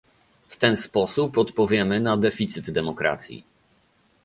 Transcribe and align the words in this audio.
W 0.47 0.55
ten 0.57 0.77
sposób 0.77 1.37
odpowiemy 1.37 1.99
na 1.99 2.17
deficyt 2.17 2.71
demokracji 2.71 3.43